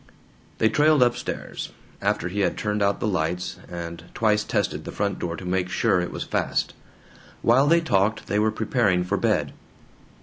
They 0.57 0.67
trailed 0.67 1.03
up 1.03 1.15
stairs, 1.15 1.69
after 2.01 2.27
he 2.27 2.39
had 2.39 2.57
turned 2.57 2.81
out 2.81 2.99
the 2.99 3.05
lights 3.07 3.59
and 3.69 4.03
twice 4.15 4.43
tested 4.43 4.83
the 4.83 4.91
front 4.91 5.19
door 5.19 5.35
to 5.35 5.45
make 5.45 5.69
sure 5.69 6.01
it 6.01 6.09
was 6.11 6.23
fast. 6.23 6.73
While 7.43 7.67
they 7.67 7.81
talked 7.81 8.25
they 8.25 8.39
were 8.39 8.49
preparing 8.49 9.03
for 9.03 9.17
bed. 9.17 9.53